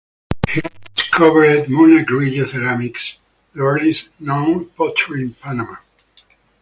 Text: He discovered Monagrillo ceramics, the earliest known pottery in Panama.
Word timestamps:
He 0.49 0.61
discovered 0.95 1.65
Monagrillo 1.69 2.47
ceramics, 2.49 3.17
the 3.53 3.59
earliest 3.61 4.07
known 4.19 4.65
pottery 4.69 5.21
in 5.21 5.35
Panama. 5.35 5.75